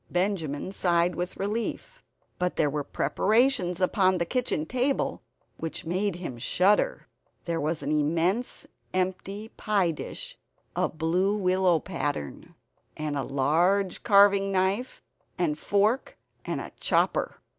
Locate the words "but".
2.39-2.55